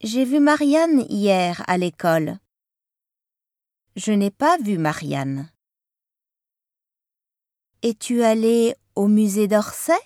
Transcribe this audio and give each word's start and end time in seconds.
J'ai 0.00 0.24
vu 0.24 0.38
Marianne 0.38 1.04
hier 1.08 1.64
à 1.66 1.76
l'école. 1.76 2.38
Je 3.96 4.12
n'ai 4.12 4.30
pas 4.30 4.56
vu 4.58 4.78
Marianne. 4.78 5.50
Es-tu 7.82 8.22
allé 8.22 8.76
au 8.94 9.08
musée 9.08 9.48
d'Orsay? 9.48 9.98